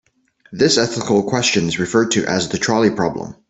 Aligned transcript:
This 0.51 0.79
ethical 0.79 1.21
question 1.21 1.67
is 1.67 1.77
referred 1.77 2.09
to 2.13 2.25
as 2.25 2.49
the 2.49 2.57
trolley 2.57 2.89
problem. 2.89 3.35